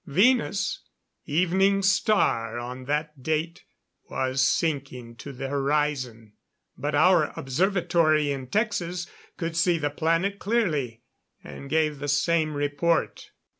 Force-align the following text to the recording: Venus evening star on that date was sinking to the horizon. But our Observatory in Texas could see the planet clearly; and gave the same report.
Venus 0.07 0.81
evening 1.25 1.83
star 1.83 2.57
on 2.57 2.85
that 2.85 3.21
date 3.21 3.65
was 4.09 4.41
sinking 4.41 5.15
to 5.17 5.31
the 5.31 5.47
horizon. 5.47 6.33
But 6.75 6.95
our 6.95 7.31
Observatory 7.37 8.31
in 8.31 8.47
Texas 8.47 9.05
could 9.37 9.55
see 9.55 9.77
the 9.77 9.91
planet 9.91 10.39
clearly; 10.39 11.03
and 11.43 11.69
gave 11.69 11.99
the 11.99 12.07
same 12.07 12.55
report. 12.55 13.29